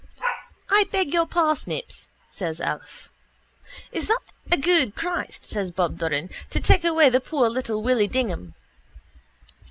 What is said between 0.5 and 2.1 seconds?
—I beg your parsnips,